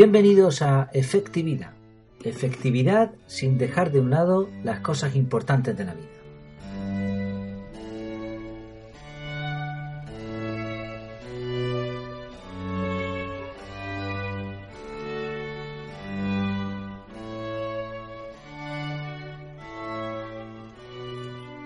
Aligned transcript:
Bienvenidos 0.00 0.62
a 0.62 0.90
Efectividad. 0.92 1.72
Efectividad 2.22 3.10
sin 3.26 3.58
dejar 3.58 3.90
de 3.90 3.98
un 3.98 4.10
lado 4.10 4.48
las 4.62 4.78
cosas 4.78 5.16
importantes 5.16 5.76
de 5.76 5.84
la 5.84 5.92
vida. 5.92 6.06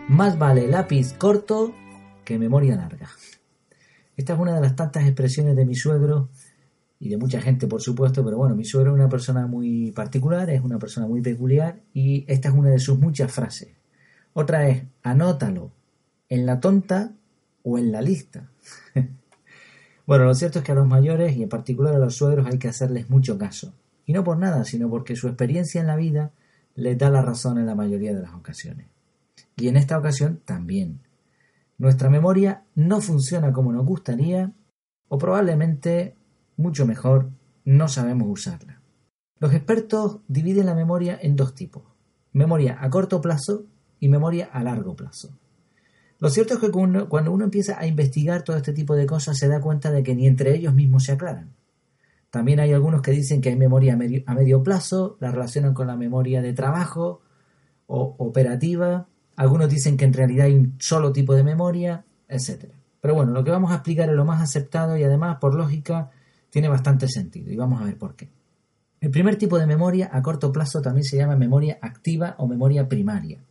Más 0.08 0.38
vale 0.38 0.68
lápiz 0.68 1.12
corto 1.12 1.74
que 2.24 2.38
memoria 2.38 2.76
larga. 2.76 3.10
Esta 4.16 4.32
es 4.32 4.38
una 4.38 4.54
de 4.54 4.62
las 4.62 4.74
tantas 4.74 5.04
expresiones 5.04 5.54
de 5.54 5.66
mi 5.66 5.74
suegro 5.74 6.30
y 7.02 7.08
de 7.08 7.16
mucha 7.16 7.40
gente, 7.40 7.66
por 7.66 7.82
supuesto, 7.82 8.24
pero 8.24 8.36
bueno, 8.36 8.54
mi 8.54 8.64
suegro 8.64 8.92
es 8.92 8.94
una 8.94 9.08
persona 9.08 9.48
muy 9.48 9.90
particular, 9.90 10.48
es 10.50 10.60
una 10.60 10.78
persona 10.78 11.08
muy 11.08 11.20
peculiar 11.20 11.80
y 11.92 12.24
esta 12.28 12.48
es 12.48 12.54
una 12.54 12.70
de 12.70 12.78
sus 12.78 12.96
muchas 12.96 13.32
frases. 13.32 13.70
Otra 14.34 14.68
es, 14.68 14.84
anótalo 15.02 15.72
en 16.28 16.46
la 16.46 16.60
tonta 16.60 17.10
o 17.64 17.76
en 17.76 17.90
la 17.90 18.02
lista. 18.02 18.48
bueno, 20.06 20.26
lo 20.26 20.34
cierto 20.36 20.60
es 20.60 20.64
que 20.64 20.70
a 20.70 20.76
los 20.76 20.86
mayores 20.86 21.36
y 21.36 21.42
en 21.42 21.48
particular 21.48 21.92
a 21.92 21.98
los 21.98 22.14
suegros 22.14 22.46
hay 22.46 22.60
que 22.60 22.68
hacerles 22.68 23.10
mucho 23.10 23.36
caso. 23.36 23.74
Y 24.06 24.12
no 24.12 24.22
por 24.22 24.38
nada, 24.38 24.64
sino 24.64 24.88
porque 24.88 25.16
su 25.16 25.26
experiencia 25.26 25.80
en 25.80 25.88
la 25.88 25.96
vida 25.96 26.30
les 26.76 26.96
da 26.96 27.10
la 27.10 27.20
razón 27.20 27.58
en 27.58 27.66
la 27.66 27.74
mayoría 27.74 28.14
de 28.14 28.22
las 28.22 28.32
ocasiones. 28.32 28.86
Y 29.56 29.66
en 29.66 29.76
esta 29.76 29.98
ocasión 29.98 30.40
también. 30.44 31.00
Nuestra 31.78 32.08
memoria 32.08 32.62
no 32.76 33.00
funciona 33.00 33.52
como 33.52 33.72
nos 33.72 33.84
gustaría 33.84 34.52
o 35.08 35.18
probablemente, 35.18 36.14
mucho 36.56 36.86
mejor, 36.86 37.30
no 37.64 37.88
sabemos 37.88 38.28
usarla. 38.28 38.80
Los 39.38 39.54
expertos 39.54 40.20
dividen 40.28 40.66
la 40.66 40.74
memoria 40.74 41.18
en 41.20 41.36
dos 41.36 41.54
tipos, 41.54 41.82
memoria 42.32 42.78
a 42.80 42.90
corto 42.90 43.20
plazo 43.20 43.64
y 43.98 44.08
memoria 44.08 44.48
a 44.52 44.62
largo 44.62 44.94
plazo. 44.94 45.36
Lo 46.18 46.30
cierto 46.30 46.54
es 46.54 46.60
que 46.60 46.70
cuando 46.70 47.32
uno 47.32 47.44
empieza 47.44 47.80
a 47.80 47.86
investigar 47.86 48.42
todo 48.42 48.56
este 48.56 48.72
tipo 48.72 48.94
de 48.94 49.06
cosas 49.06 49.36
se 49.36 49.48
da 49.48 49.60
cuenta 49.60 49.90
de 49.90 50.04
que 50.04 50.14
ni 50.14 50.28
entre 50.28 50.54
ellos 50.54 50.72
mismos 50.72 51.04
se 51.04 51.12
aclaran. 51.12 51.52
También 52.30 52.60
hay 52.60 52.72
algunos 52.72 53.02
que 53.02 53.10
dicen 53.10 53.40
que 53.40 53.48
hay 53.48 53.56
memoria 53.56 53.94
a 53.94 54.34
medio, 54.34 54.62
plazo, 54.62 55.16
la 55.20 55.32
relacionan 55.32 55.74
con 55.74 55.86
la 55.86 55.96
memoria 55.96 56.40
de 56.40 56.52
trabajo 56.52 57.20
o 57.86 58.14
operativa, 58.18 59.08
algunos 59.36 59.68
dicen 59.68 59.96
que 59.96 60.04
en 60.04 60.12
realidad 60.12 60.46
hay 60.46 60.54
un 60.54 60.76
solo 60.78 61.12
tipo 61.12 61.34
de 61.34 61.42
memoria, 61.42 62.04
etc. 62.28 62.72
Pero 63.00 63.14
bueno, 63.14 63.32
lo 63.32 63.42
que 63.42 63.50
vamos 63.50 63.72
a 63.72 63.74
explicar 63.74 64.08
es 64.08 64.14
lo 64.14 64.24
más 64.24 64.40
aceptado 64.40 64.96
y 64.96 65.02
además, 65.02 65.38
por 65.40 65.54
lógica, 65.54 66.10
tiene 66.52 66.68
bastante 66.68 67.08
sentido 67.08 67.50
y 67.50 67.56
vamos 67.56 67.80
a 67.80 67.86
ver 67.86 67.96
por 67.96 68.14
qué. 68.14 68.28
El 69.00 69.10
primer 69.10 69.36
tipo 69.36 69.58
de 69.58 69.66
memoria 69.66 70.10
a 70.12 70.20
corto 70.20 70.52
plazo 70.52 70.82
también 70.82 71.04
se 71.04 71.16
llama 71.16 71.34
memoria 71.34 71.78
activa 71.80 72.34
o 72.36 72.46
memoria 72.46 72.90
primaria. 72.90 73.42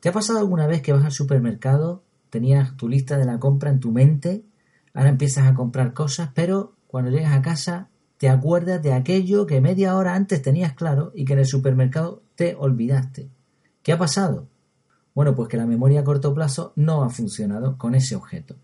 ¿Te 0.00 0.10
ha 0.10 0.12
pasado 0.12 0.38
alguna 0.38 0.66
vez 0.66 0.82
que 0.82 0.92
vas 0.92 1.02
al 1.02 1.12
supermercado, 1.12 2.02
tenías 2.28 2.76
tu 2.76 2.90
lista 2.90 3.16
de 3.16 3.24
la 3.24 3.40
compra 3.40 3.70
en 3.70 3.80
tu 3.80 3.90
mente, 3.90 4.44
ahora 4.92 5.08
empiezas 5.08 5.46
a 5.46 5.54
comprar 5.54 5.94
cosas, 5.94 6.28
pero 6.34 6.74
cuando 6.86 7.10
llegas 7.10 7.32
a 7.32 7.40
casa 7.40 7.88
te 8.18 8.28
acuerdas 8.28 8.82
de 8.82 8.92
aquello 8.92 9.46
que 9.46 9.62
media 9.62 9.96
hora 9.96 10.14
antes 10.14 10.42
tenías 10.42 10.74
claro 10.74 11.12
y 11.14 11.24
que 11.24 11.32
en 11.32 11.38
el 11.38 11.46
supermercado 11.46 12.22
te 12.34 12.54
olvidaste? 12.54 13.30
¿Qué 13.82 13.94
ha 13.94 13.98
pasado? 13.98 14.46
Bueno, 15.14 15.34
pues 15.34 15.48
que 15.48 15.56
la 15.56 15.64
memoria 15.64 16.00
a 16.00 16.04
corto 16.04 16.34
plazo 16.34 16.74
no 16.76 17.02
ha 17.02 17.08
funcionado 17.08 17.78
con 17.78 17.94
ese 17.94 18.14
objeto. 18.14 18.56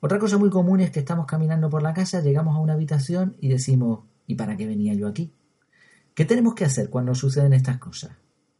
Otra 0.00 0.18
cosa 0.20 0.38
muy 0.38 0.48
común 0.48 0.80
es 0.80 0.90
que 0.90 1.00
estamos 1.00 1.26
caminando 1.26 1.68
por 1.68 1.82
la 1.82 1.92
casa, 1.92 2.20
llegamos 2.20 2.56
a 2.56 2.60
una 2.60 2.74
habitación 2.74 3.36
y 3.40 3.48
decimos, 3.48 4.04
¿y 4.26 4.36
para 4.36 4.56
qué 4.56 4.66
venía 4.66 4.94
yo 4.94 5.08
aquí? 5.08 5.32
¿Qué 6.14 6.24
tenemos 6.24 6.54
que 6.54 6.64
hacer 6.64 6.88
cuando 6.88 7.14
suceden 7.16 7.52
estas 7.52 7.78
cosas? 7.78 8.12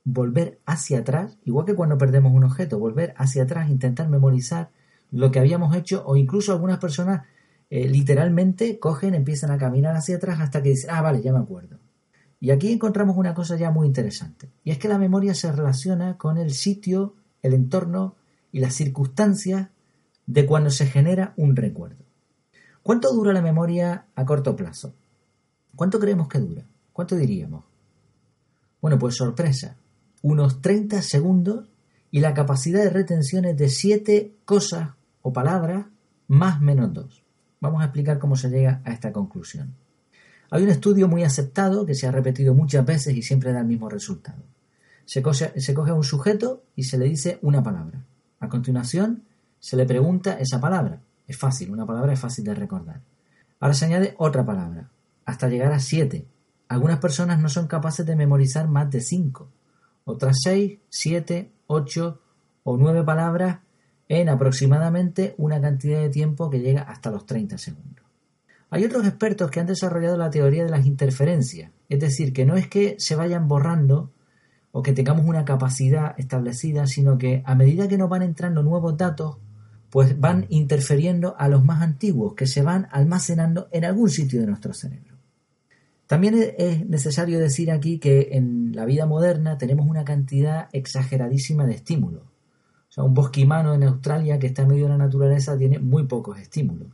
Volver 0.05 0.61
hacia 0.67 1.01
atrás, 1.01 1.39
igual 1.45 1.65
que 1.65 1.75
cuando 1.75 1.97
perdemos 1.97 2.33
un 2.33 2.43
objeto, 2.43 2.79
volver 2.79 3.15
hacia 3.17 3.45
atrás, 3.45 3.71
intentar 3.71 4.09
memorizar 4.09 4.71
lo 5.13 5.31
que 5.31 5.39
habíamos 5.39 5.77
hecho 5.77 6.03
o 6.07 6.17
incluso 6.17 6.53
algunas 6.53 6.79
personas 6.79 7.27
eh, 7.71 7.89
literalmente 7.89 8.81
cogen, 8.81 9.15
empiezan 9.15 9.53
a 9.53 9.59
caminar 9.59 9.95
hacia 9.95 10.17
atrás 10.17 10.41
hasta 10.41 10.63
que 10.63 10.71
dicen, 10.71 10.91
ah, 10.93 11.03
vale, 11.03 11.23
ya 11.23 11.33
me 11.33 11.39
acuerdo. 11.39 11.79
Y 12.41 12.51
aquí 12.51 12.73
encontramos 12.73 13.17
una 13.17 13.35
cosa 13.35 13.57
ya 13.57 13.71
muy 13.71 13.87
interesante, 13.87 14.51
y 14.65 14.71
es 14.71 14.79
que 14.79 14.89
la 14.89 14.99
memoria 14.99 15.35
se 15.35 15.53
relaciona 15.53 16.17
con 16.17 16.39
el 16.39 16.53
sitio 16.53 17.15
el 17.43 17.55
entorno 17.55 18.17
y 18.51 18.61
las 18.61 18.75
circunstancias 18.75 19.69
de 20.29 20.45
cuando 20.47 20.71
se 20.71 20.87
genera 20.87 21.33
un 21.37 21.57
recuerdo. 21.57 22.05
¿Cuánto 22.83 23.13
dura 23.13 23.33
la 23.33 23.43
memoria 23.43 24.07
a 24.15 24.25
corto 24.25 24.55
plazo? 24.55 24.95
¿Cuánto 25.75 25.99
creemos 25.99 26.29
que 26.29 26.39
dura? 26.39 26.65
¿Cuánto 26.93 27.17
diríamos? 27.17 27.65
Bueno, 28.81 28.99
pues 28.99 29.17
sorpresa, 29.17 29.77
unos 30.23 30.61
30 30.61 31.01
segundos 31.03 31.71
y 32.11 32.21
la 32.21 32.35
capacidad 32.35 32.85
de 32.85 32.91
retención 32.91 33.47
es 33.47 33.57
de 33.57 33.71
7 33.71 34.37
cosas 34.45 34.91
o 35.23 35.33
palabras 35.33 35.87
más 36.29 36.61
menos 36.61 36.93
2. 36.93 37.25
Vamos 37.61 37.81
a 37.81 37.87
explicar 37.87 38.19
cómo 38.19 38.37
se 38.37 38.51
llega 38.51 38.83
a 38.85 38.93
esta 38.93 39.13
conclusión. 39.13 39.75
Hay 40.51 40.63
un 40.63 40.69
estudio 40.69 41.09
muy 41.09 41.25
aceptado 41.25 41.87
que 41.87 41.95
se 41.95 42.07
ha 42.07 42.13
repetido 42.13 42.55
muchas 42.55 42.85
veces 42.85 43.17
y 43.17 43.23
siempre 43.23 43.53
da 43.53 43.61
el 43.61 43.67
mismo 43.67 43.89
resultado. 43.89 44.43
Se 45.07 45.23
coge, 45.23 45.53
a 45.91 45.95
un 45.95 46.05
sujeto 46.05 46.65
y 46.77 46.85
se 46.85 46.99
le 46.99 47.07
dice 47.07 47.39
una 47.41 47.63
palabra. 47.63 48.05
A 48.41 48.49
continuación, 48.49 49.25
se 49.61 49.77
le 49.77 49.87
pregunta 49.87 50.39
esa 50.39 50.61
palabra. 50.61 51.01
Es 51.27 51.39
fácil, 51.39 51.71
una 51.71 51.87
palabra 51.87 52.13
es 52.13 52.21
fácil 52.21 52.45
de 52.45 52.55
recordar. 52.55 53.03
Ahora 53.61 53.75
se 53.75 53.85
añade 53.85 54.15
otra 54.19 54.45
palabra, 54.45 54.91
hasta 55.25 55.49
llegar 55.49 55.73
a 55.73 55.81
siete. 55.81 56.27
Algunas 56.69 56.99
personas 56.99 57.39
no 57.41 57.49
son 57.49 57.67
capaces 57.67 58.07
de 58.07 58.17
memorizar 58.17 58.69
más 58.69 58.91
de 58.91 59.01
cinco. 59.01 59.51
Otras 60.05 60.39
seis, 60.43 60.79
siete, 60.89 61.53
ocho 61.67 62.21
o 62.63 62.77
nueve 62.77 63.03
palabras 63.03 63.59
en 64.09 64.29
aproximadamente 64.29 65.35
una 65.39 65.61
cantidad 65.61 66.01
de 66.01 66.09
tiempo 66.09 66.49
que 66.51 66.61
llega 66.61 66.83
hasta 66.83 67.11
los 67.11 67.27
30 67.27 67.59
segundos. 67.59 68.05
Hay 68.71 68.85
otros 68.85 69.07
expertos 69.07 69.51
que 69.51 69.61
han 69.61 69.67
desarrollado 69.67 70.17
la 70.17 70.31
teoría 70.31 70.65
de 70.65 70.71
las 70.71 70.87
interferencias, 70.87 71.73
es 71.89 72.01
decir, 72.01 72.33
que 72.33 72.45
no 72.45 72.57
es 72.57 72.69
que 72.69 72.97
se 72.99 73.17
vayan 73.17 73.49
borrando 73.49 74.13
o 74.73 74.83
que 74.83 74.93
tengamos 74.93 75.27
una 75.27 75.45
capacidad 75.45 76.15
establecida, 76.19 76.87
sino 76.87 77.17
que 77.17 77.43
a 77.47 77.55
medida 77.55 77.89
que 77.89 77.97
nos 77.97 78.11
van 78.11 78.23
entrando 78.23 78.63
nuevos 78.63 78.97
datos, 78.97 79.39
pues 79.91 80.19
van 80.21 80.47
interfiriendo 80.49 81.35
a 81.39 81.49
los 81.49 81.65
más 81.65 81.83
antiguos 81.83 82.35
que 82.35 82.47
se 82.47 82.63
van 82.63 82.89
almacenando 82.91 83.69
en 83.73 83.85
algún 83.85 84.11
sitio 84.11 84.41
de 84.41 84.47
nuestro 84.47 84.75
cerebro. 84.75 85.17
También 86.07 86.55
es 86.57 86.87
necesario 86.89 87.39
decir 87.39 87.71
aquí 87.71 87.99
que 87.99 88.31
en 88.33 88.75
la 88.75 88.87
vida 88.87 89.05
moderna 89.05 89.59
tenemos 89.59 89.87
una 89.87 90.05
cantidad 90.05 90.69
exageradísima 90.73 91.67
de 91.67 91.75
estímulos. 91.75 92.23
O 92.23 92.93
sea, 92.93 93.05
un 93.05 93.13
bosquimano 93.13 93.75
en 93.75 93.83
Australia 93.83 94.39
que 94.39 94.47
está 94.47 94.63
en 94.63 94.69
medio 94.69 94.85
de 94.85 94.91
la 94.91 94.99
naturaleza 94.99 95.59
tiene 95.59 95.79
muy 95.79 96.07
pocos 96.07 96.39
estímulos. 96.39 96.89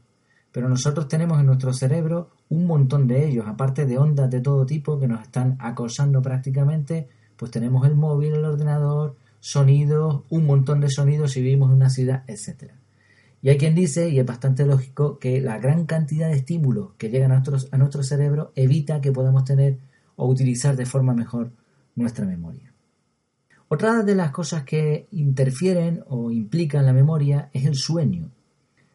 Pero 0.51 0.69
nosotros 0.69 1.07
tenemos 1.09 1.39
en 1.39 1.47
nuestro 1.47 1.73
cerebro 1.73 2.31
un 2.49 2.67
montón 2.67 3.07
de 3.07 3.27
ellos, 3.27 3.47
aparte 3.47 3.87
de 3.87 3.99
ondas 3.99 4.31
de 4.31 4.41
todo 4.41 4.67
tipo 4.67 4.99
que 4.99 5.07
nos 5.07 5.23
están 5.23 5.57
acosando 5.61 6.21
prácticamente 6.21 7.09
pues 7.37 7.51
tenemos 7.51 7.87
el 7.87 7.95
móvil, 7.95 8.35
el 8.35 8.45
ordenador, 8.45 9.17
sonidos, 9.41 10.23
un 10.31 10.47
montón 10.47 10.81
de 10.81 10.91
sonidos 10.91 11.33
si 11.33 11.43
vivimos 11.43 11.71
en 11.71 11.77
una 11.77 11.91
ciudad, 11.91 12.25
etc. 12.27 12.73
Y 13.45 13.51
hay 13.51 13.59
quien 13.59 13.75
dice, 13.75 14.09
y 14.09 14.19
es 14.19 14.25
bastante 14.25 14.65
lógico, 14.65 15.19
que 15.19 15.39
la 15.43 15.59
gran 15.59 15.85
cantidad 15.85 16.29
de 16.29 16.37
estímulos 16.37 16.95
que 16.97 17.11
llegan 17.11 17.31
a, 17.31 17.77
nuestro 17.77 18.03
cerebro 18.03 18.53
evita 18.57 19.03
que 19.03 19.13
podamos 19.13 19.45
tener 19.45 19.77
o 20.17 20.27
utilizar 20.27 20.77
de 20.77 20.87
forma 20.87 21.13
mejor 21.13 21.53
nuestra 21.95 22.25
memoria. 22.25 22.73
Otra 23.69 24.03
de 24.03 24.15
las 24.15 24.31
cosas 24.31 24.63
que 24.63 25.09
interfieren 25.11 26.03
o 26.09 26.31
implican 26.31 26.87
la 26.87 26.95
memoria 26.95 27.51
es 27.53 27.67
el 27.67 27.75
sueño. 27.75 28.31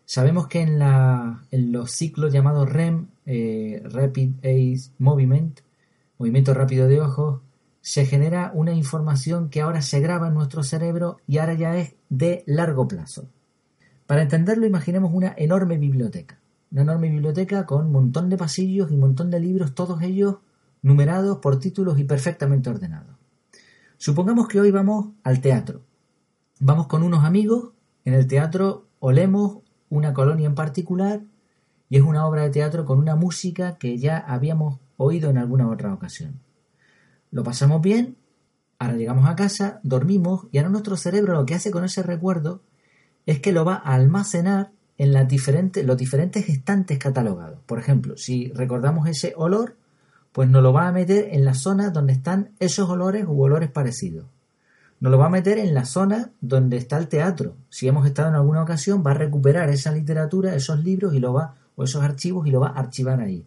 Sabemos 0.03 0.47
que 0.47 0.61
en 0.61 1.71
los 1.71 1.91
ciclos 1.91 2.33
llamados 2.33 2.67
REM, 2.67 3.05
eh, 3.27 3.83
Rapid 3.85 4.31
Eye 4.41 4.79
Movement, 4.97 5.59
movimiento 6.17 6.55
rápido 6.55 6.87
de 6.87 7.01
ojos, 7.01 7.41
se 7.81 8.07
genera 8.07 8.51
una 8.55 8.73
información 8.73 9.51
que 9.51 9.61
ahora 9.61 9.83
se 9.83 9.99
graba 9.99 10.29
en 10.29 10.33
nuestro 10.33 10.63
cerebro 10.63 11.17
y 11.27 11.37
ahora 11.37 11.53
ya 11.53 11.77
es 11.77 11.93
de 12.09 12.43
largo 12.47 12.87
plazo. 12.87 13.29
Para 14.09 14.23
entenderlo, 14.23 14.65
imaginemos 14.65 15.11
una 15.13 15.35
enorme 15.37 15.77
biblioteca. 15.77 16.39
Una 16.71 16.81
enorme 16.81 17.11
biblioteca 17.11 17.67
con 17.67 17.85
un 17.85 17.91
montón 17.91 18.27
de 18.27 18.37
pasillos 18.37 18.89
y 18.89 18.95
un 18.95 19.01
montón 19.01 19.29
de 19.29 19.39
libros, 19.39 19.75
todos 19.75 20.01
ellos 20.01 20.37
numerados 20.81 21.37
por 21.37 21.59
títulos 21.59 21.99
y 21.99 22.05
perfectamente 22.05 22.71
ordenados. 22.71 23.15
Supongamos 23.97 24.47
que 24.47 24.59
hoy 24.59 24.71
vamos 24.71 25.09
al 25.21 25.41
teatro. 25.41 25.83
Vamos 26.59 26.87
con 26.87 27.03
unos 27.03 27.23
amigos, 27.23 27.73
en 28.03 28.15
el 28.15 28.25
teatro 28.25 28.87
olemos 28.97 29.59
una 29.91 30.11
colonia 30.11 30.47
en 30.47 30.55
particular 30.55 31.21
y 31.87 31.97
es 31.97 32.01
una 32.01 32.25
obra 32.25 32.41
de 32.41 32.49
teatro 32.49 32.85
con 32.85 32.97
una 32.97 33.15
música 33.15 33.77
que 33.77 33.99
ya 33.99 34.17
habíamos 34.17 34.79
oído 34.97 35.29
en 35.29 35.37
alguna 35.37 35.69
otra 35.69 35.93
ocasión. 35.93 36.39
Lo 37.29 37.43
pasamos 37.43 37.79
bien, 37.83 38.17
ahora 38.79 38.97
llegamos 38.97 39.29
a 39.29 39.35
casa, 39.35 39.79
dormimos 39.83 40.47
y 40.51 40.57
ahora 40.57 40.71
nuestro 40.71 40.97
cerebro 40.97 41.33
lo 41.33 41.45
que 41.45 41.53
hace 41.53 41.69
con 41.69 41.85
ese 41.85 42.01
recuerdo 42.01 42.63
es 43.29 43.39
que 43.41 43.51
lo 43.51 43.63
va 43.63 43.75
a 43.75 43.93
almacenar 43.93 44.71
en 44.97 45.13
las 45.13 45.27
diferentes, 45.27 45.85
los 45.85 45.95
diferentes 45.95 46.49
estantes 46.49 46.97
catalogados. 46.97 47.59
Por 47.67 47.77
ejemplo, 47.77 48.17
si 48.17 48.51
recordamos 48.53 49.07
ese 49.07 49.33
olor, 49.37 49.75
pues 50.31 50.49
nos 50.49 50.63
lo 50.63 50.73
va 50.73 50.87
a 50.87 50.91
meter 50.91 51.29
en 51.31 51.45
las 51.45 51.59
zonas 51.59 51.93
donde 51.93 52.13
están 52.13 52.49
esos 52.57 52.89
olores 52.89 53.25
u 53.27 53.39
olores 53.39 53.69
parecidos. 53.69 54.25
Nos 54.99 55.11
lo 55.11 55.19
va 55.19 55.27
a 55.27 55.29
meter 55.29 55.59
en 55.59 55.75
la 55.75 55.85
zona 55.85 56.31
donde 56.41 56.77
está 56.77 56.97
el 56.97 57.07
teatro. 57.07 57.55
Si 57.69 57.87
hemos 57.87 58.07
estado 58.07 58.29
en 58.29 58.35
alguna 58.35 58.63
ocasión, 58.63 59.03
va 59.05 59.11
a 59.11 59.13
recuperar 59.13 59.69
esa 59.69 59.91
literatura, 59.91 60.55
esos 60.55 60.83
libros 60.83 61.13
y 61.13 61.19
lo 61.19 61.31
va, 61.31 61.53
o 61.75 61.83
esos 61.83 62.01
archivos 62.01 62.47
y 62.47 62.49
lo 62.49 62.61
va 62.61 62.69
a 62.69 62.79
archivar 62.79 63.21
ahí. 63.21 63.45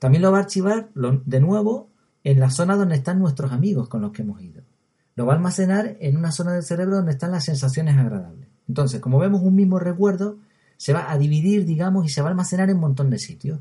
También 0.00 0.22
lo 0.22 0.32
va 0.32 0.38
a 0.38 0.42
archivar 0.42 0.88
de 0.92 1.40
nuevo 1.40 1.88
en 2.24 2.40
la 2.40 2.50
zona 2.50 2.74
donde 2.74 2.96
están 2.96 3.20
nuestros 3.20 3.52
amigos 3.52 3.88
con 3.88 4.02
los 4.02 4.10
que 4.10 4.22
hemos 4.22 4.42
ido. 4.42 4.64
Lo 5.14 5.24
va 5.24 5.34
a 5.34 5.36
almacenar 5.36 5.96
en 6.00 6.16
una 6.16 6.32
zona 6.32 6.54
del 6.54 6.64
cerebro 6.64 6.96
donde 6.96 7.12
están 7.12 7.30
las 7.30 7.44
sensaciones 7.44 7.96
agradables. 7.96 8.49
Entonces, 8.70 9.00
como 9.00 9.18
vemos 9.18 9.42
un 9.42 9.56
mismo 9.56 9.80
recuerdo, 9.80 10.36
se 10.76 10.92
va 10.92 11.10
a 11.10 11.18
dividir, 11.18 11.64
digamos, 11.64 12.06
y 12.06 12.08
se 12.08 12.22
va 12.22 12.28
a 12.28 12.30
almacenar 12.30 12.70
en 12.70 12.76
un 12.76 12.82
montón 12.82 13.10
de 13.10 13.18
sitios. 13.18 13.58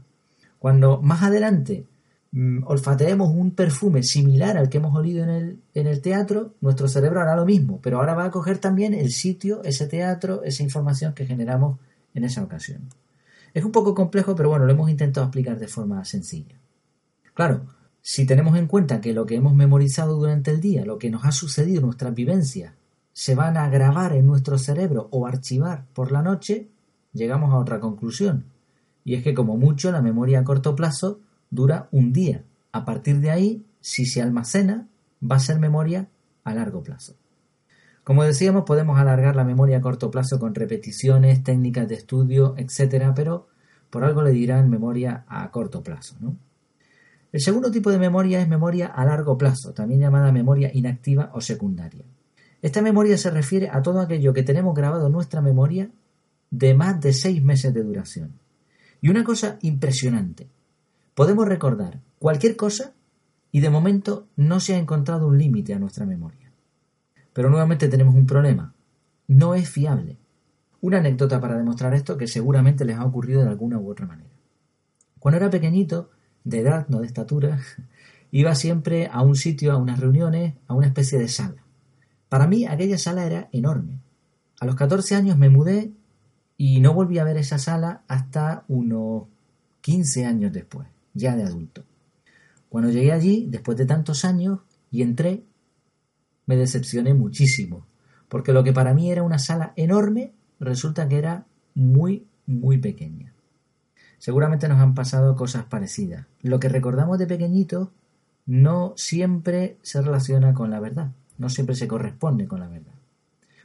Cuando 0.59 1.01
más 1.01 1.23
adelante 1.23 1.87
mm, 2.31 2.59
olfateemos 2.67 3.33
un 3.33 3.49
perfume 3.49 4.03
similar 4.03 4.55
al 4.55 4.69
que 4.69 4.77
hemos 4.77 4.95
olido 4.95 5.23
en 5.23 5.29
el, 5.31 5.59
en 5.73 5.87
el 5.87 5.99
teatro, 5.99 6.53
nuestro 6.61 6.87
cerebro 6.87 7.21
hará 7.21 7.35
lo 7.35 7.43
mismo, 7.43 7.79
pero 7.81 7.97
ahora 7.97 8.13
va 8.13 8.25
a 8.25 8.29
coger 8.29 8.59
también 8.59 8.93
el 8.93 9.11
sitio, 9.11 9.63
ese 9.63 9.87
teatro, 9.87 10.43
esa 10.43 10.61
información 10.61 11.15
que 11.15 11.25
generamos 11.25 11.79
en 12.13 12.25
esa 12.25 12.43
ocasión. 12.43 12.81
Es 13.55 13.65
un 13.65 13.71
poco 13.71 13.95
complejo, 13.95 14.35
pero 14.35 14.49
bueno, 14.49 14.65
lo 14.65 14.73
hemos 14.73 14.91
intentado 14.91 15.25
explicar 15.25 15.57
de 15.57 15.67
forma 15.67 16.05
sencilla. 16.05 16.55
Claro, 17.33 17.65
si 18.03 18.27
tenemos 18.27 18.55
en 18.59 18.67
cuenta 18.67 19.01
que 19.01 19.13
lo 19.13 19.25
que 19.25 19.37
hemos 19.37 19.55
memorizado 19.55 20.17
durante 20.17 20.51
el 20.51 20.61
día, 20.61 20.85
lo 20.85 20.99
que 20.99 21.09
nos 21.09 21.25
ha 21.25 21.31
sucedido, 21.31 21.81
nuestras 21.81 22.13
vivencias, 22.13 22.73
se 23.19 23.35
van 23.35 23.57
a 23.57 23.67
grabar 23.67 24.13
en 24.13 24.25
nuestro 24.25 24.57
cerebro 24.57 25.09
o 25.11 25.27
archivar 25.27 25.83
por 25.91 26.13
la 26.13 26.21
noche, 26.21 26.69
llegamos 27.11 27.51
a 27.53 27.57
otra 27.57 27.81
conclusión. 27.81 28.45
Y 29.03 29.15
es 29.15 29.23
que 29.23 29.33
como 29.33 29.57
mucho 29.57 29.91
la 29.91 30.01
memoria 30.01 30.39
a 30.39 30.45
corto 30.45 30.73
plazo 30.73 31.19
dura 31.49 31.89
un 31.91 32.13
día. 32.13 32.45
A 32.71 32.85
partir 32.85 33.19
de 33.19 33.29
ahí, 33.29 33.65
si 33.81 34.05
se 34.05 34.21
almacena, 34.21 34.87
va 35.21 35.35
a 35.35 35.41
ser 35.41 35.59
memoria 35.59 36.07
a 36.45 36.53
largo 36.53 36.81
plazo. 36.81 37.17
Como 38.05 38.23
decíamos, 38.23 38.63
podemos 38.63 38.97
alargar 38.97 39.35
la 39.35 39.43
memoria 39.43 39.79
a 39.79 39.81
corto 39.81 40.09
plazo 40.09 40.39
con 40.39 40.55
repeticiones, 40.55 41.43
técnicas 41.43 41.89
de 41.89 41.95
estudio, 41.95 42.55
etc., 42.55 43.11
pero 43.13 43.49
por 43.89 44.05
algo 44.05 44.21
le 44.21 44.31
dirán 44.31 44.69
memoria 44.69 45.25
a 45.27 45.51
corto 45.51 45.83
plazo. 45.83 46.15
¿no? 46.21 46.37
El 47.33 47.41
segundo 47.41 47.69
tipo 47.69 47.91
de 47.91 47.99
memoria 47.99 48.39
es 48.39 48.47
memoria 48.47 48.87
a 48.87 49.03
largo 49.03 49.37
plazo, 49.37 49.73
también 49.73 49.99
llamada 49.99 50.31
memoria 50.31 50.71
inactiva 50.73 51.31
o 51.33 51.41
secundaria. 51.41 52.05
Esta 52.61 52.81
memoria 52.81 53.17
se 53.17 53.31
refiere 53.31 53.69
a 53.69 53.81
todo 53.81 54.01
aquello 54.01 54.33
que 54.33 54.43
tenemos 54.43 54.75
grabado 54.75 55.07
en 55.07 55.13
nuestra 55.13 55.41
memoria 55.41 55.89
de 56.51 56.73
más 56.73 56.99
de 56.99 57.13
seis 57.13 57.41
meses 57.43 57.73
de 57.73 57.83
duración. 57.83 58.33
Y 59.01 59.09
una 59.09 59.23
cosa 59.23 59.57
impresionante, 59.61 60.49
podemos 61.15 61.47
recordar 61.47 62.01
cualquier 62.19 62.55
cosa 62.57 62.93
y 63.51 63.61
de 63.61 63.69
momento 63.69 64.27
no 64.35 64.59
se 64.59 64.75
ha 64.75 64.77
encontrado 64.77 65.27
un 65.27 65.37
límite 65.37 65.73
a 65.73 65.79
nuestra 65.79 66.05
memoria. 66.05 66.51
Pero 67.33 67.49
nuevamente 67.49 67.87
tenemos 67.87 68.15
un 68.15 68.25
problema, 68.25 68.73
no 69.27 69.55
es 69.55 69.69
fiable. 69.69 70.17
Una 70.81 70.97
anécdota 70.97 71.39
para 71.39 71.57
demostrar 71.57 71.93
esto 71.93 72.17
que 72.17 72.27
seguramente 72.27 72.83
les 72.83 72.97
ha 72.97 73.05
ocurrido 73.05 73.41
de 73.41 73.49
alguna 73.49 73.79
u 73.79 73.89
otra 73.89 74.05
manera. 74.05 74.29
Cuando 75.19 75.37
era 75.37 75.49
pequeñito, 75.49 76.09
de 76.43 76.59
edad, 76.59 76.87
no 76.89 76.99
de 76.99 77.07
estatura, 77.07 77.59
iba 78.31 78.55
siempre 78.55 79.09
a 79.11 79.21
un 79.21 79.35
sitio, 79.35 79.71
a 79.71 79.77
unas 79.77 79.99
reuniones, 79.99 80.55
a 80.67 80.73
una 80.73 80.87
especie 80.87 81.19
de 81.19 81.27
sala. 81.27 81.63
Para 82.29 82.47
mí 82.47 82.65
aquella 82.65 82.97
sala 82.97 83.25
era 83.25 83.49
enorme. 83.51 83.99
A 84.59 84.65
los 84.65 84.75
14 84.75 85.15
años 85.15 85.37
me 85.37 85.49
mudé 85.49 85.91
y 86.57 86.79
no 86.79 86.93
volví 86.93 87.17
a 87.17 87.23
ver 87.23 87.37
esa 87.37 87.57
sala 87.57 88.03
hasta 88.07 88.65
unos 88.67 89.23
15 89.81 90.25
años 90.25 90.53
después, 90.53 90.87
ya 91.13 91.35
de 91.35 91.43
adulto. 91.43 91.83
Cuando 92.69 92.91
llegué 92.91 93.11
allí, 93.11 93.47
después 93.49 93.77
de 93.77 93.85
tantos 93.85 94.25
años, 94.25 94.59
y 94.91 95.01
entré, 95.01 95.43
me 96.45 96.55
decepcioné 96.55 97.13
muchísimo, 97.13 97.87
porque 98.27 98.53
lo 98.53 98.63
que 98.63 98.73
para 98.73 98.93
mí 98.93 99.11
era 99.11 99.23
una 99.23 99.39
sala 99.39 99.73
enorme, 99.75 100.33
resulta 100.59 101.07
que 101.07 101.17
era 101.17 101.45
muy, 101.73 102.27
muy 102.45 102.77
pequeña. 102.77 103.33
Seguramente 104.19 104.67
nos 104.67 104.79
han 104.79 104.93
pasado 104.93 105.35
cosas 105.35 105.63
parecidas. 105.65 106.27
Lo 106.41 106.59
que 106.59 106.69
recordamos 106.69 107.17
de 107.17 107.25
pequeñito 107.25 107.91
no 108.45 108.93
siempre 108.97 109.77
se 109.81 110.01
relaciona 110.01 110.53
con 110.53 110.69
la 110.69 110.79
verdad, 110.79 111.11
no 111.39 111.49
siempre 111.49 111.75
se 111.75 111.87
corresponde 111.87 112.47
con 112.47 112.59
la 112.59 112.67
verdad. 112.67 112.93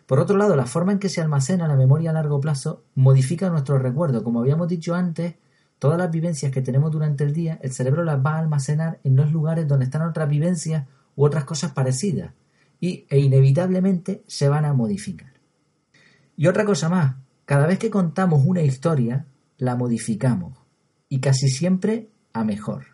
Por 0.07 0.21
otro 0.21 0.37
lado, 0.37 0.57
la 0.57 0.67
forma 0.67 0.93
en 0.93 0.99
que 0.99 1.09
se 1.09 1.21
almacena 1.21 1.69
la 1.69 1.77
memoria 1.77 2.11
a 2.11 2.15
largo 2.15 2.41
plazo 2.41 2.85
modifica 2.95 3.51
nuestro 3.51 3.79
recuerdo. 3.79 4.23
Como 4.23 4.41
habíamos 4.41 4.69
dicho 4.69 4.95
antes, 4.95 5.35
todas 5.79 5.99
las 5.99 6.11
vivencias 6.11 6.53
que 6.53 6.63
tenemos 6.63 6.91
durante 6.93 7.25
el 7.25 7.33
día, 7.33 7.59
el 7.63 7.73
cerebro 7.73 8.05
las 8.05 8.25
va 8.25 8.37
a 8.37 8.39
almacenar 8.39 9.01
en 9.05 9.17
los 9.17 9.33
lugares 9.33 9.67
donde 9.67 9.87
están 9.87 10.03
otras 10.03 10.29
vivencias 10.29 10.87
u 11.17 11.25
otras 11.25 11.45
cosas 11.45 11.73
parecidas 11.73 12.33
y, 12.81 13.07
e 13.09 13.19
inevitablemente 13.19 14.23
se 14.27 14.49
van 14.49 14.65
a 14.65 14.73
modificar. 14.73 15.33
Y 16.37 16.47
otra 16.47 16.65
cosa 16.65 16.89
más, 16.89 17.17
cada 17.45 17.67
vez 17.67 17.79
que 17.79 17.91
contamos 17.91 18.45
una 18.45 18.63
historia, 18.63 19.27
la 19.59 19.77
modificamos 19.77 20.59
y 21.09 21.21
casi 21.21 21.49
siempre 21.49 22.09
a 22.33 22.45
mejor. 22.45 22.87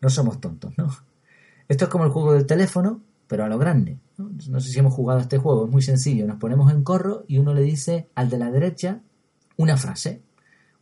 No 0.00 0.10
somos 0.10 0.40
tontos, 0.40 0.76
¿no? 0.76 0.90
Esto 1.68 1.84
es 1.84 1.90
como 1.90 2.04
el 2.04 2.10
juego 2.10 2.34
del 2.34 2.46
teléfono, 2.46 3.00
pero 3.26 3.44
a 3.44 3.48
lo 3.48 3.58
grande. 3.58 3.98
¿no? 4.18 4.60
sé 4.60 4.70
si 4.70 4.78
hemos 4.78 4.94
jugado 4.94 5.20
a 5.20 5.22
este 5.22 5.38
juego, 5.38 5.66
es 5.66 5.70
muy 5.70 5.82
sencillo. 5.82 6.26
Nos 6.26 6.38
ponemos 6.38 6.72
en 6.72 6.82
corro 6.82 7.24
y 7.26 7.38
uno 7.38 7.54
le 7.54 7.62
dice 7.62 8.08
al 8.14 8.30
de 8.30 8.38
la 8.38 8.50
derecha 8.50 9.00
una 9.56 9.76
frase, 9.76 10.22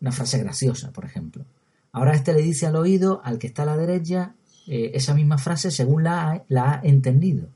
una 0.00 0.12
frase 0.12 0.38
graciosa, 0.38 0.92
por 0.92 1.04
ejemplo. 1.04 1.44
Ahora 1.92 2.14
este 2.14 2.32
le 2.32 2.42
dice 2.42 2.66
al 2.66 2.76
oído 2.76 3.20
al 3.24 3.38
que 3.38 3.46
está 3.46 3.62
a 3.62 3.66
la 3.66 3.76
derecha 3.76 4.34
eh, 4.66 4.92
esa 4.94 5.14
misma 5.14 5.38
frase 5.38 5.70
según 5.70 6.04
la 6.04 6.30
ha, 6.30 6.44
la 6.48 6.72
ha 6.72 6.80
entendido. 6.82 7.48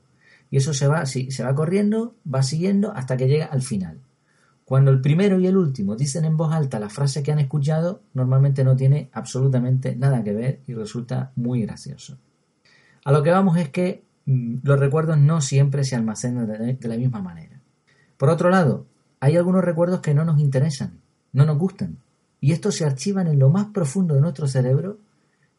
Y 0.51 0.57
eso 0.57 0.73
se 0.73 0.87
va, 0.87 1.05
sí, 1.05 1.31
se 1.31 1.43
va 1.43 1.53
corriendo, 1.53 2.15
va 2.31 2.41
siguiendo 2.41 2.93
hasta 2.93 3.17
que 3.17 3.27
llega 3.27 3.45
al 3.45 3.61
final. 3.61 3.99
Cuando 4.65 4.91
el 4.91 5.01
primero 5.01 5.39
y 5.39 5.47
el 5.47 5.57
último 5.57 5.95
dicen 5.95 6.25
en 6.25 6.37
voz 6.37 6.53
alta 6.53 6.79
la 6.79 6.89
frase 6.89 7.23
que 7.23 7.31
han 7.31 7.39
escuchado, 7.39 8.03
normalmente 8.13 8.63
no 8.63 8.75
tiene 8.75 9.09
absolutamente 9.13 9.95
nada 9.95 10.23
que 10.23 10.33
ver 10.33 10.61
y 10.67 10.73
resulta 10.73 11.31
muy 11.35 11.63
gracioso. 11.63 12.17
A 13.03 13.11
lo 13.11 13.23
que 13.23 13.31
vamos 13.31 13.57
es 13.57 13.69
que 13.69 14.03
los 14.25 14.79
recuerdos 14.79 15.17
no 15.17 15.41
siempre 15.41 15.83
se 15.83 15.95
almacenan 15.95 16.47
de 16.47 16.87
la 16.87 16.97
misma 16.97 17.21
manera. 17.21 17.59
Por 18.17 18.29
otro 18.29 18.49
lado, 18.49 18.85
hay 19.19 19.37
algunos 19.37 19.63
recuerdos 19.63 20.01
que 20.01 20.13
no 20.13 20.25
nos 20.25 20.39
interesan, 20.39 20.99
no 21.33 21.45
nos 21.45 21.57
gustan, 21.57 21.97
y 22.41 22.51
estos 22.51 22.75
se 22.75 22.85
archivan 22.85 23.27
en 23.27 23.39
lo 23.39 23.49
más 23.49 23.67
profundo 23.67 24.15
de 24.15 24.21
nuestro 24.21 24.47
cerebro 24.47 24.99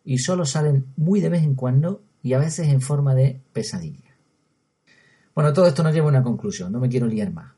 y 0.04 0.18
solo 0.18 0.46
salen 0.46 0.87
muy 0.96 1.20
de 1.20 1.28
vez 1.28 1.42
en 1.42 1.54
cuando 1.54 2.02
y 2.23 2.32
a 2.32 2.38
veces 2.38 2.68
en 2.68 2.80
forma 2.80 3.14
de 3.14 3.40
pesadilla. 3.52 4.14
Bueno, 5.35 5.52
todo 5.52 5.66
esto 5.66 5.82
nos 5.82 5.94
lleva 5.94 6.06
a 6.06 6.11
una 6.11 6.23
conclusión, 6.23 6.73
no 6.73 6.80
me 6.80 6.88
quiero 6.88 7.06
liar 7.06 7.32
más. 7.32 7.52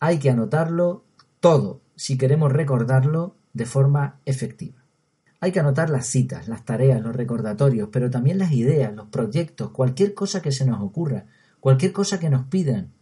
Hay 0.00 0.18
que 0.18 0.30
anotarlo 0.30 1.04
todo 1.40 1.80
si 1.96 2.18
queremos 2.18 2.52
recordarlo 2.52 3.34
de 3.52 3.66
forma 3.66 4.20
efectiva. 4.24 4.78
Hay 5.40 5.52
que 5.52 5.60
anotar 5.60 5.88
las 5.90 6.06
citas, 6.06 6.48
las 6.48 6.64
tareas, 6.64 7.00
los 7.00 7.14
recordatorios, 7.14 7.88
pero 7.92 8.10
también 8.10 8.38
las 8.38 8.52
ideas, 8.52 8.94
los 8.94 9.08
proyectos, 9.08 9.70
cualquier 9.70 10.14
cosa 10.14 10.42
que 10.42 10.50
se 10.50 10.66
nos 10.66 10.80
ocurra, 10.80 11.26
cualquier 11.60 11.92
cosa 11.92 12.18
que 12.18 12.30
nos 12.30 12.46
pidan. 12.46 12.92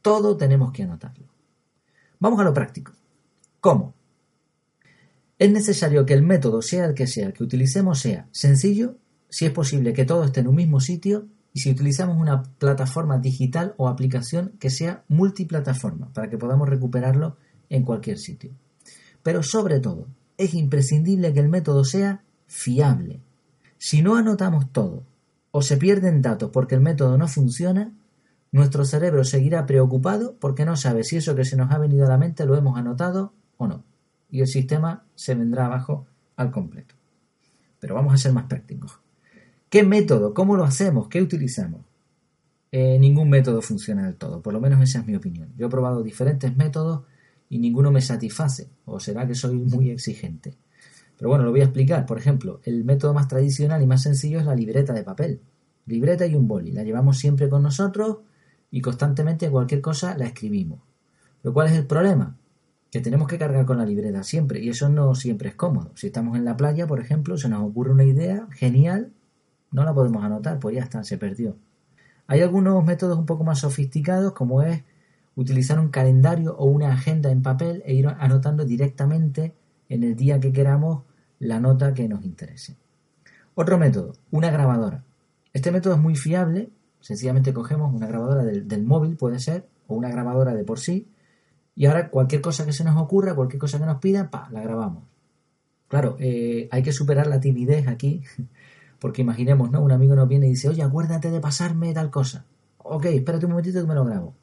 Todo 0.00 0.36
tenemos 0.36 0.72
que 0.72 0.84
anotarlo. 0.84 1.26
Vamos 2.20 2.40
a 2.40 2.44
lo 2.44 2.54
práctico. 2.54 2.92
¿Cómo? 3.60 3.94
Es 5.38 5.50
necesario 5.50 6.06
que 6.06 6.14
el 6.14 6.22
método, 6.22 6.62
sea 6.62 6.84
el 6.84 6.94
que 6.94 7.08
sea, 7.08 7.26
el 7.26 7.32
que 7.32 7.42
utilicemos 7.42 7.98
sea 7.98 8.28
sencillo, 8.30 8.96
si 9.28 9.46
es 9.46 9.50
posible 9.50 9.92
que 9.92 10.04
todo 10.04 10.24
esté 10.24 10.40
en 10.40 10.48
un 10.48 10.54
mismo 10.54 10.78
sitio 10.78 11.26
y 11.52 11.60
si 11.60 11.70
utilizamos 11.70 12.16
una 12.16 12.42
plataforma 12.42 13.18
digital 13.18 13.74
o 13.76 13.88
aplicación 13.88 14.52
que 14.60 14.70
sea 14.70 15.04
multiplataforma 15.08 16.12
para 16.12 16.30
que 16.30 16.38
podamos 16.38 16.68
recuperarlo 16.68 17.38
en 17.70 17.82
cualquier 17.82 18.18
sitio. 18.18 18.52
Pero 19.22 19.42
sobre 19.42 19.80
todo, 19.80 20.06
es 20.36 20.54
imprescindible 20.54 21.32
que 21.32 21.40
el 21.40 21.48
método 21.48 21.84
sea 21.84 22.22
fiable. 22.46 23.20
Si 23.78 24.02
no 24.02 24.16
anotamos 24.16 24.72
todo 24.72 25.04
o 25.50 25.62
se 25.62 25.76
pierden 25.76 26.22
datos 26.22 26.50
porque 26.50 26.74
el 26.74 26.80
método 26.80 27.18
no 27.18 27.28
funciona, 27.28 27.92
nuestro 28.52 28.84
cerebro 28.84 29.24
seguirá 29.24 29.66
preocupado 29.66 30.36
porque 30.38 30.64
no 30.64 30.76
sabe 30.76 31.04
si 31.04 31.16
eso 31.16 31.34
que 31.34 31.44
se 31.44 31.56
nos 31.56 31.70
ha 31.70 31.78
venido 31.78 32.06
a 32.06 32.08
la 32.08 32.18
mente 32.18 32.46
lo 32.46 32.56
hemos 32.56 32.78
anotado 32.78 33.32
o 33.56 33.66
no. 33.66 33.84
Y 34.30 34.40
el 34.40 34.46
sistema 34.46 35.04
se 35.14 35.34
vendrá 35.34 35.66
abajo 35.66 36.06
al 36.36 36.50
completo. 36.50 36.94
Pero 37.80 37.94
vamos 37.94 38.14
a 38.14 38.18
ser 38.18 38.32
más 38.32 38.44
prácticos. 38.44 39.00
¿Qué 39.68 39.82
método? 39.82 40.34
¿Cómo 40.34 40.56
lo 40.56 40.64
hacemos? 40.64 41.08
¿Qué 41.08 41.20
utilizamos? 41.20 41.80
Eh, 42.70 42.98
ningún 42.98 43.28
método 43.28 43.60
funciona 43.60 44.06
del 44.06 44.16
todo, 44.16 44.40
por 44.40 44.54
lo 44.54 44.60
menos 44.60 44.80
esa 44.80 45.00
es 45.00 45.06
mi 45.06 45.14
opinión. 45.14 45.52
Yo 45.56 45.66
he 45.66 45.70
probado 45.70 46.02
diferentes 46.02 46.56
métodos 46.56 47.02
y 47.52 47.58
ninguno 47.58 47.90
me 47.90 48.00
satisface, 48.00 48.70
o 48.86 48.98
será 48.98 49.26
que 49.26 49.34
soy 49.34 49.56
muy 49.56 49.90
exigente. 49.90 50.56
Pero 51.18 51.28
bueno, 51.28 51.44
lo 51.44 51.50
voy 51.50 51.60
a 51.60 51.64
explicar. 51.64 52.06
Por 52.06 52.18
ejemplo, 52.18 52.60
el 52.64 52.84
método 52.84 53.12
más 53.12 53.28
tradicional 53.28 53.82
y 53.82 53.86
más 53.86 54.02
sencillo 54.02 54.40
es 54.40 54.46
la 54.46 54.54
libreta 54.54 54.92
de 54.92 55.04
papel. 55.04 55.40
Libreta 55.86 56.26
y 56.26 56.34
un 56.34 56.48
boli. 56.48 56.72
La 56.72 56.82
llevamos 56.82 57.18
siempre 57.18 57.48
con 57.48 57.62
nosotros 57.62 58.18
y 58.70 58.80
constantemente 58.80 59.50
cualquier 59.50 59.80
cosa 59.80 60.16
la 60.16 60.24
escribimos. 60.24 60.80
Pero 61.42 61.52
¿cuál 61.52 61.68
es 61.68 61.74
el 61.74 61.86
problema? 61.86 62.38
Que 62.90 63.00
tenemos 63.00 63.28
que 63.28 63.38
cargar 63.38 63.66
con 63.66 63.78
la 63.78 63.84
libreta 63.84 64.22
siempre 64.22 64.60
y 64.60 64.70
eso 64.70 64.88
no 64.88 65.14
siempre 65.14 65.50
es 65.50 65.54
cómodo. 65.54 65.92
Si 65.94 66.06
estamos 66.06 66.36
en 66.38 66.44
la 66.44 66.56
playa, 66.56 66.86
por 66.86 67.00
ejemplo, 67.00 67.36
se 67.36 67.48
nos 67.48 67.62
ocurre 67.62 67.92
una 67.92 68.04
idea 68.04 68.48
genial 68.50 69.12
no 69.72 69.84
la 69.84 69.94
podemos 69.94 70.22
anotar, 70.22 70.58
pues 70.58 70.76
ya 70.76 70.82
está, 70.82 71.02
se 71.02 71.18
perdió. 71.18 71.56
Hay 72.26 72.40
algunos 72.40 72.84
métodos 72.84 73.18
un 73.18 73.26
poco 73.26 73.42
más 73.42 73.60
sofisticados, 73.60 74.32
como 74.32 74.62
es 74.62 74.84
utilizar 75.36 75.78
un 75.80 75.88
calendario 75.88 76.56
o 76.56 76.66
una 76.66 76.92
agenda 76.92 77.30
en 77.30 77.42
papel 77.42 77.82
e 77.86 77.94
ir 77.94 78.06
anotando 78.06 78.64
directamente 78.64 79.54
en 79.88 80.04
el 80.04 80.16
día 80.16 80.40
que 80.40 80.52
queramos 80.52 81.04
la 81.38 81.60
nota 81.60 81.94
que 81.94 82.08
nos 82.08 82.24
interese. 82.24 82.76
Otro 83.54 83.78
método, 83.78 84.14
una 84.30 84.50
grabadora. 84.50 85.04
Este 85.52 85.70
método 85.70 85.94
es 85.94 86.00
muy 86.00 86.16
fiable, 86.16 86.70
sencillamente 87.00 87.52
cogemos 87.52 87.92
una 87.92 88.06
grabadora 88.06 88.44
del, 88.44 88.84
móvil, 88.84 89.16
puede 89.16 89.38
ser, 89.38 89.68
o 89.86 89.94
una 89.94 90.08
grabadora 90.08 90.54
de 90.54 90.64
por 90.64 90.78
sí, 90.78 91.08
y 91.74 91.86
ahora 91.86 92.10
cualquier 92.10 92.40
cosa 92.40 92.64
que 92.64 92.72
se 92.72 92.84
nos 92.84 92.96
ocurra, 93.00 93.34
cualquier 93.34 93.60
cosa 93.60 93.78
que 93.78 93.86
nos 93.86 93.98
pidan, 93.98 94.30
pa, 94.30 94.48
la 94.50 94.62
grabamos. 94.62 95.04
Claro, 95.88 96.16
eh, 96.18 96.68
hay 96.70 96.82
que 96.82 96.92
superar 96.92 97.26
la 97.26 97.40
timidez 97.40 97.86
aquí, 97.88 98.22
porque 98.98 99.22
imaginemos, 99.22 99.70
¿no? 99.70 99.82
Un 99.82 99.92
amigo 99.92 100.14
nos 100.14 100.28
viene 100.28 100.46
y 100.46 100.50
dice, 100.50 100.68
oye, 100.68 100.82
acuérdate 100.82 101.30
de 101.30 101.40
pasarme 101.40 101.92
tal 101.92 102.10
cosa. 102.10 102.46
Ok, 102.78 103.06
espérate 103.06 103.46
un 103.46 103.52
momentito 103.52 103.80
que 103.80 103.86
me 103.86 103.94
lo 103.94 104.04
grabo. 104.04 104.34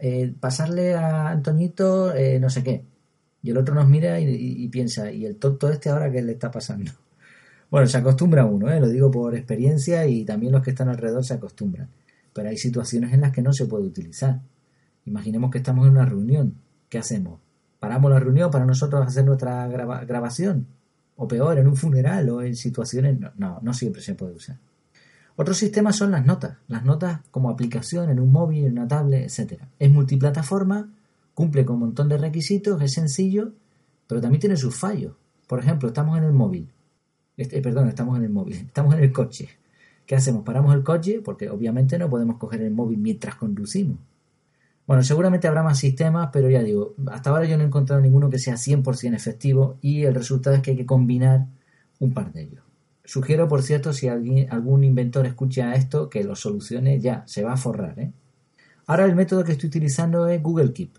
Eh, 0.00 0.34
pasarle 0.40 0.94
a 0.94 1.28
Antoñito 1.30 2.14
eh, 2.14 2.40
no 2.40 2.50
sé 2.50 2.64
qué. 2.64 2.84
Y 3.42 3.50
el 3.50 3.56
otro 3.56 3.74
nos 3.74 3.88
mira 3.88 4.20
y, 4.20 4.68
piensa, 4.68 5.10
¿y 5.10 5.24
el 5.24 5.36
tonto 5.36 5.70
este 5.70 5.88
ahora 5.88 6.10
qué 6.10 6.22
le 6.22 6.32
está 6.32 6.50
pasando? 6.50 6.90
Bueno, 7.70 7.86
se 7.86 7.98
acostumbra 7.98 8.44
uno, 8.44 8.68
¿eh? 8.68 8.80
lo 8.80 8.88
digo 8.88 9.12
por 9.12 9.36
experiencia 9.36 10.04
y 10.04 10.24
también 10.24 10.50
los 10.50 10.60
que 10.60 10.70
están 10.70 10.88
alrededor 10.88 11.24
se 11.24 11.34
acostumbran. 11.34 11.88
Pero 12.32 12.48
hay 12.48 12.56
situaciones 12.56 13.12
en 13.12 13.20
las 13.20 13.30
que 13.30 13.42
no 13.42 13.52
se 13.52 13.66
puede 13.66 13.84
utilizar. 13.84 14.40
Imaginemos 15.04 15.52
que 15.52 15.58
estamos 15.58 15.86
en 15.86 15.92
una 15.92 16.04
reunión. 16.04 16.56
¿Qué 16.88 16.98
hacemos? 16.98 17.38
¿Paramos 17.78 18.10
la 18.10 18.18
reunión 18.18 18.50
para 18.50 18.66
nosotros 18.66 19.06
hacer 19.06 19.24
nuestra 19.24 19.68
grabación? 19.68 20.66
O 21.14 21.28
peor, 21.28 21.60
en 21.60 21.68
un 21.68 21.76
funeral 21.76 22.28
o 22.30 22.42
en 22.42 22.56
situaciones... 22.56 23.20
No, 23.36 23.60
no, 23.62 23.72
siempre 23.72 24.02
se 24.02 24.14
puede 24.14 24.32
usar. 24.32 24.56
Otros 25.36 25.58
sistemas 25.58 25.96
son 25.96 26.10
las 26.10 26.26
notas. 26.26 26.58
Las 26.68 26.84
notas 26.84 27.20
como 27.30 27.50
aplicación 27.50 28.10
en 28.10 28.20
un 28.20 28.30
móvil, 28.32 28.64
en 28.64 28.72
una 28.72 28.88
tablet, 28.88 29.24
etc. 29.24 29.62
Es 29.78 29.90
multiplataforma, 29.90 30.90
cumple 31.34 31.64
con 31.64 31.76
un 31.76 31.80
montón 31.80 32.08
de 32.08 32.18
requisitos, 32.18 32.80
es 32.82 32.92
sencillo, 32.92 33.52
pero 34.06 34.20
también 34.20 34.40
tiene 34.40 34.56
sus 34.56 34.76
fallos. 34.76 35.14
Por 35.46 35.60
ejemplo, 35.60 35.88
estamos 35.88 36.18
en 36.18 36.24
el 36.24 36.32
móvil 36.32 36.68
este, 37.40 37.62
perdón, 37.62 37.88
estamos 37.88 38.18
en 38.18 38.24
el 38.24 38.30
móvil, 38.30 38.54
estamos 38.66 38.94
en 38.94 39.00
el 39.00 39.12
coche. 39.12 39.48
¿Qué 40.04 40.14
hacemos? 40.14 40.44
Paramos 40.44 40.74
el 40.74 40.82
coche 40.82 41.20
porque 41.24 41.48
obviamente 41.48 41.98
no 41.98 42.10
podemos 42.10 42.36
coger 42.36 42.60
el 42.62 42.72
móvil 42.72 42.98
mientras 42.98 43.36
conducimos. 43.36 43.98
Bueno, 44.86 45.02
seguramente 45.04 45.46
habrá 45.46 45.62
más 45.62 45.78
sistemas, 45.78 46.30
pero 46.32 46.50
ya 46.50 46.62
digo, 46.62 46.94
hasta 47.10 47.30
ahora 47.30 47.44
yo 47.46 47.56
no 47.56 47.62
he 47.62 47.66
encontrado 47.66 48.02
ninguno 48.02 48.28
que 48.28 48.38
sea 48.38 48.54
100% 48.56 49.14
efectivo 49.14 49.78
y 49.80 50.02
el 50.02 50.14
resultado 50.14 50.56
es 50.56 50.62
que 50.62 50.72
hay 50.72 50.76
que 50.76 50.86
combinar 50.86 51.46
un 52.00 52.12
par 52.12 52.32
de 52.32 52.42
ellos. 52.42 52.64
Sugiero, 53.10 53.48
por 53.48 53.64
cierto, 53.64 53.92
si 53.92 54.06
algún 54.06 54.84
inventor 54.84 55.26
escucha 55.26 55.74
esto, 55.74 56.08
que 56.08 56.22
lo 56.22 56.36
solucione 56.36 57.00
ya, 57.00 57.24
se 57.26 57.42
va 57.42 57.54
a 57.54 57.56
forrar. 57.56 57.98
¿eh? 57.98 58.12
Ahora 58.86 59.04
el 59.04 59.16
método 59.16 59.42
que 59.42 59.50
estoy 59.50 59.66
utilizando 59.66 60.28
es 60.28 60.40
Google 60.40 60.72
Keep. 60.72 60.92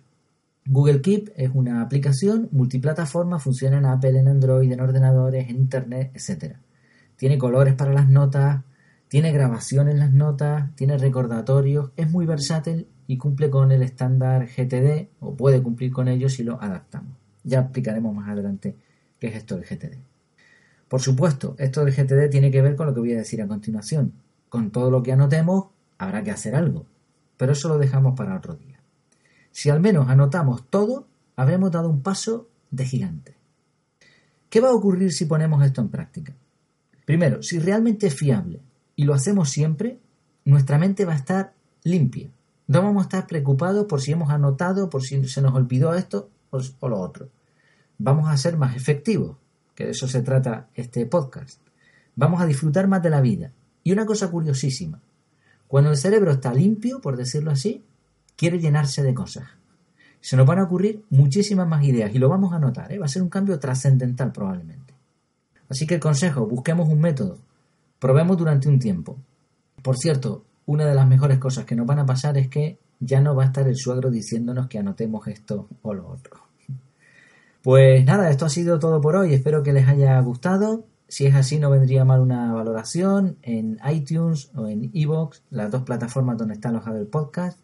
Google 0.66 1.00
Keep 1.00 1.32
es 1.38 1.52
una 1.54 1.82
aplicación 1.82 2.50
multiplataforma, 2.52 3.40
funciona 3.40 3.78
en 3.78 3.86
Apple, 3.86 4.20
en 4.20 4.28
Android, 4.28 4.70
en 4.70 4.82
ordenadores, 4.82 5.50
en 5.50 5.56
Internet, 5.56 6.12
etc. 6.14 6.58
Tiene 7.16 7.38
colores 7.38 7.76
para 7.76 7.94
las 7.94 8.10
notas, 8.10 8.62
tiene 9.08 9.32
grabación 9.32 9.88
en 9.88 10.00
las 10.00 10.12
notas, 10.12 10.76
tiene 10.76 10.98
recordatorios, 10.98 11.92
es 11.96 12.12
muy 12.12 12.26
versátil 12.26 12.90
y 13.08 13.16
cumple 13.16 13.50
con 13.50 13.72
el 13.72 13.84
estándar 13.84 14.48
GTD 14.48 15.08
o 15.22 15.38
puede 15.38 15.64
cumplir 15.64 15.94
con 15.94 16.10
ello 16.10 16.28
si 16.28 16.44
lo 16.44 16.62
adaptamos. 16.62 17.18
Ya 17.46 17.62
explicaremos 17.62 18.14
más 18.14 18.28
adelante 18.28 18.76
qué 19.18 19.28
es 19.28 19.36
esto 19.38 19.56
del 19.56 19.64
GTD. 19.64 20.11
Por 20.92 21.00
supuesto, 21.00 21.56
esto 21.58 21.86
del 21.86 21.96
GTD 21.96 22.30
tiene 22.30 22.52
que 22.52 22.62
ver 22.62 22.76
con 22.76 22.86
lo 22.86 22.94
que 22.94 23.00
voy 23.00 23.14
a 23.14 23.20
decir 23.20 23.42
a 23.42 23.48
continuación. 23.48 24.12
Con 24.50 24.72
todo 24.72 24.92
lo 24.92 25.02
que 25.02 25.14
anotemos 25.14 25.68
habrá 25.98 26.22
que 26.22 26.32
hacer 26.32 26.54
algo, 26.54 26.86
pero 27.38 27.54
eso 27.54 27.70
lo 27.70 27.78
dejamos 27.78 28.14
para 28.18 28.36
otro 28.36 28.56
día. 28.56 28.78
Si 29.54 29.70
al 29.70 29.80
menos 29.80 30.10
anotamos 30.10 30.68
todo, 30.70 31.08
habremos 31.38 31.72
dado 31.72 31.88
un 31.88 32.02
paso 32.02 32.50
de 32.72 32.86
gigante. 32.86 33.38
¿Qué 34.50 34.60
va 34.60 34.68
a 34.68 34.74
ocurrir 34.74 35.14
si 35.14 35.24
ponemos 35.24 35.64
esto 35.64 35.80
en 35.80 35.88
práctica? 35.88 36.34
Primero, 37.06 37.42
si 37.42 37.58
realmente 37.60 38.08
es 38.08 38.14
fiable 38.14 38.60
y 38.98 39.06
lo 39.06 39.14
hacemos 39.14 39.50
siempre, 39.50 39.98
nuestra 40.44 40.78
mente 40.78 41.06
va 41.06 41.14
a 41.14 41.20
estar 41.24 41.54
limpia. 41.86 42.30
No 42.68 42.82
vamos 42.82 43.04
a 43.04 43.06
estar 43.06 43.28
preocupados 43.28 43.86
por 43.86 44.02
si 44.02 44.12
hemos 44.12 44.30
anotado, 44.30 44.90
por 44.90 45.04
si 45.04 45.26
se 45.30 45.42
nos 45.42 45.54
olvidó 45.54 45.94
esto 45.94 46.30
o, 46.50 46.90
lo 46.90 47.00
otro. 47.00 47.30
Vamos 47.98 48.28
a 48.28 48.36
ser 48.36 48.58
más 48.58 48.76
efectivos, 48.76 49.38
de 49.84 49.92
eso 49.92 50.08
se 50.08 50.22
trata 50.22 50.68
este 50.74 51.06
podcast. 51.06 51.60
Vamos 52.16 52.42
a 52.42 52.46
disfrutar 52.46 52.88
más 52.88 53.02
de 53.02 53.10
la 53.10 53.22
vida. 53.22 53.52
Y 53.84 53.92
una 53.92 54.06
cosa 54.06 54.30
curiosísima, 54.30 55.02
cuando 55.68 55.90
el 55.90 55.98
cerebro 55.98 56.32
está 56.32 56.54
limpio, 56.54 57.02
por 57.02 57.18
decirlo 57.18 57.52
así, 57.52 57.84
quiere 58.36 58.60
llenarse 58.60 59.02
de 59.04 59.14
cosas. 59.14 59.46
Se 60.20 60.38
nos 60.38 60.46
van 60.46 60.60
a 60.60 60.64
ocurrir 60.64 61.04
muchísimas 61.10 61.68
más 61.68 61.84
ideas 61.84 62.14
y 62.14 62.20
lo 62.20 62.30
vamos 62.30 62.54
a 62.54 62.60
notar, 62.60 62.92
¿eh? 62.92 63.00
va 63.00 63.06
a 63.06 63.10
ser 63.10 63.24
un 63.24 63.30
cambio 63.30 63.58
trascendental 63.60 64.32
probablemente. 64.32 64.94
Así 65.70 65.88
que 65.88 65.96
el 65.96 66.00
consejo, 66.00 66.46
busquemos 66.46 66.90
un 66.90 67.00
método, 67.00 67.40
probemos 68.00 68.38
durante 68.38 68.68
un 68.68 68.78
tiempo. 68.78 69.18
Por 69.82 69.98
cierto, 69.98 70.44
una 70.66 70.86
de 70.86 70.94
las 70.94 71.08
mejores 71.08 71.40
cosas 71.40 71.66
que 71.66 71.76
nos 71.76 71.88
van 71.88 72.00
a 72.00 72.06
pasar 72.06 72.38
es 72.38 72.50
que 72.50 72.78
ya 73.00 73.20
no 73.20 73.36
va 73.36 73.44
a 73.44 73.48
estar 73.48 73.68
el 73.68 73.78
suegro 73.78 74.12
diciéndonos 74.12 74.68
que 74.68 74.78
anotemos 74.78 75.28
esto 75.28 75.68
o 75.82 75.94
lo 75.94 76.08
otro. 76.08 76.51
Pues 77.64 78.06
nada, 78.06 78.30
esto 78.32 78.46
ha 78.46 78.50
sido 78.50 78.80
todo 78.80 79.02
por 79.02 79.16
hoy, 79.16 79.36
espero 79.36 79.62
que 79.62 79.72
les 79.72 79.88
haya 79.88 80.20
gustado. 80.22 80.88
Si 81.08 81.28
es 81.28 81.36
así, 81.36 81.60
no 81.60 81.70
vendría 81.70 82.04
mal 82.06 82.22
una 82.22 82.52
valoración 82.54 83.38
en 83.44 83.78
iTunes 83.92 84.50
o 84.56 84.68
en 84.68 84.90
Evox, 84.94 85.44
las 85.52 85.70
dos 85.70 85.84
plataformas 85.84 86.40
donde 86.40 86.56
está 86.56 86.70
alojado 86.70 86.98
el 86.98 87.06
podcast. 87.06 87.60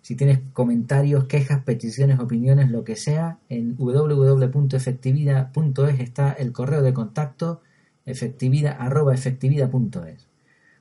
Si 0.00 0.16
tienes 0.16 0.38
comentarios, 0.54 1.24
quejas, 1.24 1.62
peticiones, 1.64 2.18
opiniones, 2.18 2.70
lo 2.70 2.82
que 2.82 2.96
sea, 2.96 3.40
en 3.50 3.76
www.efectividad.es 3.76 6.00
está 6.00 6.32
el 6.32 6.52
correo 6.52 6.80
de 6.82 6.94
contacto 6.94 7.60
efectividad.efectividad.es. 8.06 10.28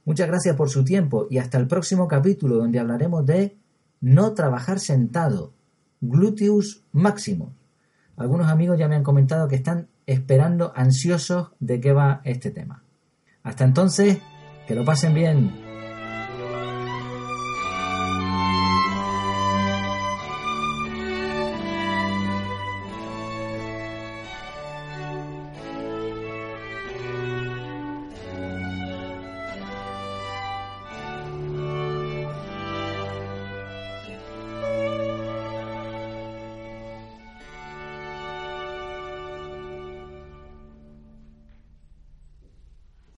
Muchas 0.06 0.28
gracias 0.28 0.56
por 0.56 0.70
su 0.70 0.86
tiempo 0.86 1.28
y 1.30 1.40
hasta 1.40 1.58
el 1.58 1.68
próximo 1.68 2.08
capítulo 2.08 2.56
donde 2.56 2.80
hablaremos 2.80 3.26
de 3.26 3.58
no 4.00 4.34
trabajar 4.34 4.80
sentado, 4.80 5.52
gluteus 6.00 6.86
máximo. 6.94 7.52
Algunos 8.22 8.50
amigos 8.50 8.78
ya 8.78 8.88
me 8.88 8.96
han 8.96 9.04
comentado 9.04 9.48
que 9.48 9.56
están 9.56 9.88
esperando 10.06 10.72
ansiosos 10.76 11.50
de 11.60 11.80
qué 11.80 11.92
va 11.92 12.22
este 12.24 12.52
tema. 12.52 12.84
Hasta 13.44 13.64
entonces, 13.64 14.20
que 14.68 14.76
lo 14.76 14.86
pasen 14.86 15.14
bien. 15.14 15.71